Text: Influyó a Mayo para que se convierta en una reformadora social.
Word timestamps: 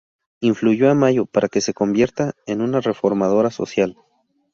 Influyó 0.39 0.89
a 0.89 0.95
Mayo 0.95 1.27
para 1.27 1.47
que 1.47 1.61
se 1.61 1.75
convierta 1.75 2.33
en 2.47 2.61
una 2.61 2.81
reformadora 2.81 3.51
social. 3.51 3.97